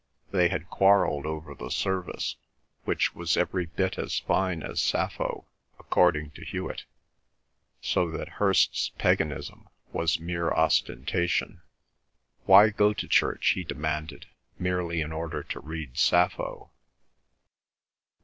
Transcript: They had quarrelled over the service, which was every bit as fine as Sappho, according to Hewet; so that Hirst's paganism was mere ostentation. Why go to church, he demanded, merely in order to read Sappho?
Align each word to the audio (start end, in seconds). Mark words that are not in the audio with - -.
They 0.31 0.49
had 0.49 0.67
quarrelled 0.71 1.27
over 1.27 1.53
the 1.53 1.69
service, 1.69 2.35
which 2.85 3.13
was 3.13 3.37
every 3.37 3.67
bit 3.67 3.99
as 3.99 4.17
fine 4.17 4.63
as 4.63 4.81
Sappho, 4.81 5.45
according 5.79 6.31
to 6.31 6.43
Hewet; 6.43 6.85
so 7.81 8.09
that 8.09 8.27
Hirst's 8.39 8.89
paganism 8.97 9.69
was 9.91 10.19
mere 10.19 10.49
ostentation. 10.49 11.61
Why 12.45 12.69
go 12.71 12.93
to 12.93 13.07
church, 13.07 13.49
he 13.49 13.63
demanded, 13.63 14.25
merely 14.57 15.01
in 15.01 15.11
order 15.11 15.43
to 15.43 15.59
read 15.59 15.99
Sappho? 15.99 16.71